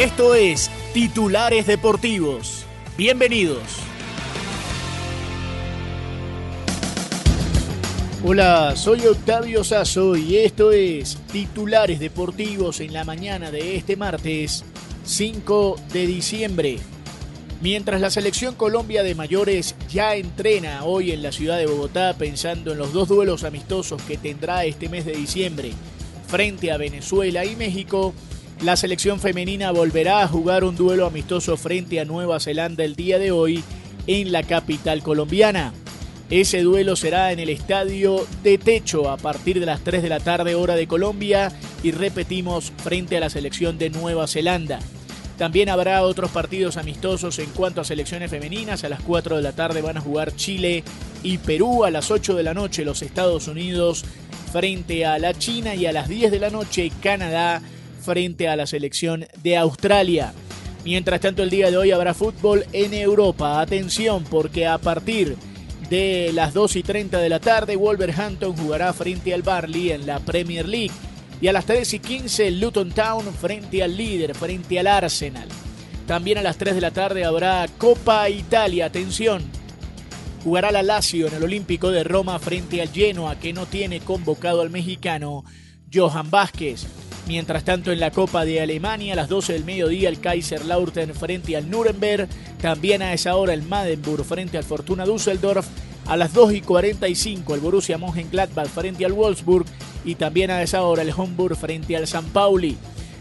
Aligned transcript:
Esto 0.00 0.34
es 0.34 0.70
Titulares 0.94 1.66
Deportivos. 1.66 2.64
Bienvenidos. 2.96 3.62
Hola, 8.24 8.76
soy 8.76 9.04
Octavio 9.04 9.62
Sazo 9.62 10.16
y 10.16 10.38
esto 10.38 10.72
es 10.72 11.18
Titulares 11.30 12.00
Deportivos 12.00 12.80
en 12.80 12.94
la 12.94 13.04
mañana 13.04 13.50
de 13.50 13.76
este 13.76 13.96
martes 13.96 14.64
5 15.04 15.76
de 15.92 16.06
diciembre. 16.06 16.78
Mientras 17.60 18.00
la 18.00 18.08
selección 18.08 18.54
Colombia 18.54 19.02
de 19.02 19.14
mayores 19.14 19.74
ya 19.90 20.14
entrena 20.14 20.84
hoy 20.84 21.12
en 21.12 21.22
la 21.22 21.30
ciudad 21.30 21.58
de 21.58 21.66
Bogotá 21.66 22.14
pensando 22.16 22.72
en 22.72 22.78
los 22.78 22.94
dos 22.94 23.06
duelos 23.06 23.44
amistosos 23.44 24.00
que 24.00 24.16
tendrá 24.16 24.64
este 24.64 24.88
mes 24.88 25.04
de 25.04 25.12
diciembre 25.12 25.72
frente 26.26 26.72
a 26.72 26.78
Venezuela 26.78 27.44
y 27.44 27.54
México, 27.54 28.14
la 28.62 28.76
selección 28.76 29.20
femenina 29.20 29.70
volverá 29.70 30.22
a 30.22 30.28
jugar 30.28 30.64
un 30.64 30.76
duelo 30.76 31.06
amistoso 31.06 31.56
frente 31.56 31.98
a 31.98 32.04
Nueva 32.04 32.40
Zelanda 32.40 32.84
el 32.84 32.94
día 32.94 33.18
de 33.18 33.32
hoy 33.32 33.64
en 34.06 34.32
la 34.32 34.42
capital 34.42 35.02
colombiana. 35.02 35.72
Ese 36.28 36.62
duelo 36.62 36.94
será 36.94 37.32
en 37.32 37.38
el 37.38 37.48
estadio 37.48 38.26
de 38.42 38.58
techo 38.58 39.10
a 39.10 39.16
partir 39.16 39.60
de 39.60 39.66
las 39.66 39.80
3 39.80 40.02
de 40.02 40.08
la 40.10 40.20
tarde 40.20 40.54
hora 40.54 40.76
de 40.76 40.86
Colombia 40.86 41.50
y 41.82 41.92
repetimos 41.92 42.72
frente 42.84 43.16
a 43.16 43.20
la 43.20 43.30
selección 43.30 43.78
de 43.78 43.88
Nueva 43.88 44.26
Zelanda. 44.26 44.78
También 45.38 45.70
habrá 45.70 46.02
otros 46.02 46.30
partidos 46.30 46.76
amistosos 46.76 47.38
en 47.38 47.48
cuanto 47.50 47.80
a 47.80 47.84
selecciones 47.84 48.30
femeninas. 48.30 48.84
A 48.84 48.90
las 48.90 49.00
4 49.00 49.36
de 49.36 49.42
la 49.42 49.52
tarde 49.52 49.80
van 49.80 49.96
a 49.96 50.02
jugar 50.02 50.36
Chile 50.36 50.84
y 51.22 51.38
Perú. 51.38 51.84
A 51.84 51.90
las 51.90 52.10
8 52.10 52.34
de 52.34 52.42
la 52.42 52.52
noche 52.52 52.84
los 52.84 53.00
Estados 53.00 53.48
Unidos 53.48 54.04
frente 54.52 55.06
a 55.06 55.18
la 55.18 55.32
China 55.32 55.74
y 55.74 55.86
a 55.86 55.92
las 55.92 56.08
10 56.08 56.30
de 56.30 56.38
la 56.38 56.50
noche 56.50 56.92
Canadá 57.00 57.62
frente 58.00 58.48
a 58.48 58.56
la 58.56 58.66
selección 58.66 59.26
de 59.42 59.56
Australia. 59.56 60.32
Mientras 60.84 61.20
tanto, 61.20 61.42
el 61.42 61.50
día 61.50 61.70
de 61.70 61.76
hoy 61.76 61.90
habrá 61.90 62.14
fútbol 62.14 62.64
en 62.72 62.94
Europa. 62.94 63.60
Atención, 63.60 64.24
porque 64.24 64.66
a 64.66 64.78
partir 64.78 65.36
de 65.90 66.30
las 66.32 66.54
2 66.54 66.76
y 66.76 66.82
30 66.82 67.18
de 67.18 67.28
la 67.28 67.40
tarde, 67.40 67.76
Wolverhampton 67.76 68.56
jugará 68.56 68.92
frente 68.92 69.34
al 69.34 69.42
Barley 69.42 69.90
en 69.90 70.06
la 70.06 70.20
Premier 70.20 70.66
League. 70.68 70.94
Y 71.40 71.48
a 71.48 71.52
las 71.52 71.66
3 71.66 71.94
y 71.94 71.98
15, 71.98 72.50
Luton 72.52 72.92
Town 72.92 73.24
frente 73.34 73.82
al 73.82 73.96
líder, 73.96 74.34
frente 74.34 74.78
al 74.78 74.86
Arsenal. 74.86 75.48
También 76.06 76.38
a 76.38 76.42
las 76.42 76.58
3 76.58 76.74
de 76.74 76.80
la 76.80 76.90
tarde 76.90 77.24
habrá 77.24 77.66
Copa 77.78 78.28
Italia. 78.28 78.86
Atención, 78.86 79.42
jugará 80.42 80.70
la 80.70 80.82
Lazio 80.82 81.28
en 81.28 81.34
el 81.34 81.44
Olímpico 81.44 81.90
de 81.90 82.04
Roma 82.04 82.38
frente 82.38 82.80
al 82.80 82.88
Genoa, 82.88 83.38
que 83.38 83.52
no 83.52 83.66
tiene 83.66 84.00
convocado 84.00 84.60
al 84.62 84.70
mexicano 84.70 85.44
Johan 85.92 86.30
Vázquez. 86.30 86.86
Mientras 87.30 87.62
tanto, 87.62 87.92
en 87.92 88.00
la 88.00 88.10
Copa 88.10 88.44
de 88.44 88.60
Alemania, 88.60 89.12
a 89.12 89.16
las 89.16 89.28
12 89.28 89.52
del 89.52 89.64
mediodía, 89.64 90.08
el 90.08 90.18
Kaiserlautern 90.18 91.14
frente 91.14 91.56
al 91.56 91.70
Nuremberg. 91.70 92.26
También 92.60 93.02
a 93.02 93.12
esa 93.12 93.36
hora, 93.36 93.54
el 93.54 93.62
Madenburg 93.62 94.24
frente 94.24 94.58
al 94.58 94.64
Fortuna 94.64 95.04
Düsseldorf. 95.04 95.64
A 96.08 96.16
las 96.16 96.32
2 96.32 96.54
y 96.54 96.60
45, 96.60 97.54
el 97.54 97.60
Borussia 97.60 97.98
Mönchengladbach 97.98 98.66
frente 98.66 99.06
al 99.06 99.12
Wolfsburg. 99.12 99.64
Y 100.04 100.16
también 100.16 100.50
a 100.50 100.60
esa 100.60 100.82
hora, 100.82 101.02
el 101.02 101.12
Homburg 101.16 101.56
frente 101.56 101.96
al 101.96 102.08
San 102.08 102.24
Pauli. 102.30 102.76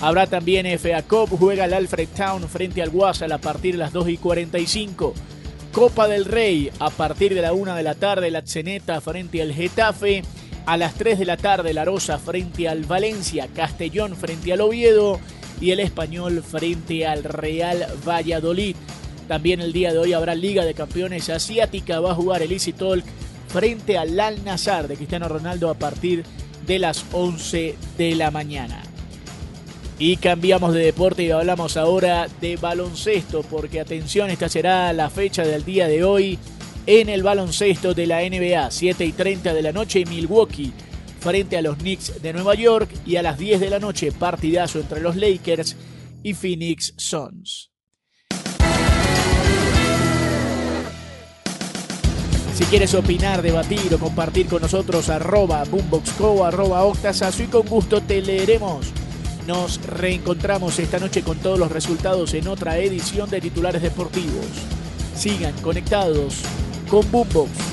Habrá 0.00 0.26
también 0.26 0.64
FA 0.78 1.02
Cup, 1.02 1.36
juega 1.38 1.66
el 1.66 1.74
Alfred 1.74 2.08
Town 2.16 2.48
frente 2.48 2.80
al 2.80 2.88
Wassel 2.88 3.32
a 3.32 3.38
partir 3.38 3.72
de 3.72 3.80
las 3.80 3.92
2 3.92 4.08
y 4.08 4.16
45. 4.16 5.12
Copa 5.72 6.08
del 6.08 6.24
Rey, 6.24 6.70
a 6.78 6.88
partir 6.88 7.34
de 7.34 7.42
la 7.42 7.52
1 7.52 7.74
de 7.74 7.82
la 7.82 7.94
tarde, 7.94 8.30
la 8.30 8.40
Zeneta 8.46 8.98
frente 9.02 9.42
al 9.42 9.52
Getafe. 9.52 10.22
A 10.70 10.76
las 10.76 10.94
3 10.94 11.18
de 11.18 11.24
la 11.24 11.36
tarde, 11.36 11.74
La 11.74 11.84
Rosa 11.84 12.16
frente 12.20 12.68
al 12.68 12.84
Valencia, 12.84 13.48
Castellón 13.52 14.14
frente 14.14 14.52
al 14.52 14.60
Oviedo 14.60 15.18
y 15.60 15.72
el 15.72 15.80
Español 15.80 16.44
frente 16.44 17.08
al 17.08 17.24
Real 17.24 17.88
Valladolid. 18.06 18.76
También 19.26 19.60
el 19.60 19.72
día 19.72 19.92
de 19.92 19.98
hoy 19.98 20.12
habrá 20.12 20.36
Liga 20.36 20.64
de 20.64 20.74
Campeones 20.74 21.28
Asiática. 21.28 21.98
Va 21.98 22.12
a 22.12 22.14
jugar 22.14 22.42
el 22.42 22.52
Easy 22.52 22.72
Talk 22.72 23.04
frente 23.48 23.98
al 23.98 24.20
Al 24.20 24.44
Nazar 24.44 24.86
de 24.86 24.94
Cristiano 24.94 25.28
Ronaldo 25.28 25.70
a 25.70 25.74
partir 25.74 26.22
de 26.68 26.78
las 26.78 27.04
11 27.10 27.74
de 27.98 28.14
la 28.14 28.30
mañana. 28.30 28.80
Y 29.98 30.18
cambiamos 30.18 30.72
de 30.72 30.84
deporte 30.84 31.24
y 31.24 31.32
hablamos 31.32 31.76
ahora 31.76 32.28
de 32.40 32.54
baloncesto, 32.54 33.42
porque 33.42 33.80
atención, 33.80 34.30
esta 34.30 34.48
será 34.48 34.92
la 34.92 35.10
fecha 35.10 35.42
del 35.42 35.64
día 35.64 35.88
de 35.88 36.04
hoy 36.04 36.38
en 36.98 37.08
el 37.08 37.22
baloncesto 37.22 37.94
de 37.94 38.04
la 38.08 38.18
NBA, 38.20 38.68
7 38.68 39.04
y 39.04 39.12
30 39.12 39.54
de 39.54 39.62
la 39.62 39.70
noche, 39.70 40.04
Milwaukee 40.06 40.72
frente 41.20 41.56
a 41.56 41.62
los 41.62 41.76
Knicks 41.76 42.20
de 42.20 42.32
Nueva 42.32 42.56
York 42.56 42.90
y 43.06 43.14
a 43.14 43.22
las 43.22 43.38
10 43.38 43.60
de 43.60 43.70
la 43.70 43.78
noche, 43.78 44.10
partidazo 44.10 44.80
entre 44.80 45.00
los 45.00 45.14
Lakers 45.14 45.76
y 46.24 46.34
Phoenix 46.34 46.92
Suns. 46.96 47.70
Si 52.54 52.64
quieres 52.64 52.92
opinar, 52.94 53.40
debatir 53.40 53.94
o 53.94 53.98
compartir 53.98 54.48
con 54.48 54.60
nosotros, 54.60 55.10
arroba 55.10 55.62
boomboxco, 55.70 56.44
arroba 56.44 56.82
octasazo 56.82 57.44
y 57.44 57.46
con 57.46 57.68
gusto 57.68 58.00
te 58.00 58.20
leeremos. 58.20 58.86
Nos 59.46 59.80
reencontramos 59.86 60.76
esta 60.80 60.98
noche 60.98 61.22
con 61.22 61.38
todos 61.38 61.58
los 61.60 61.70
resultados 61.70 62.34
en 62.34 62.48
otra 62.48 62.78
edición 62.78 63.30
de 63.30 63.40
Titulares 63.40 63.80
Deportivos. 63.80 64.46
Sigan 65.14 65.54
conectados 65.62 66.42
con 66.90 67.08
Boombox. 67.12 67.69